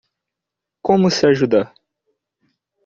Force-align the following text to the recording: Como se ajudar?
Como 0.81 1.11
se 1.11 1.27
ajudar? 1.27 1.75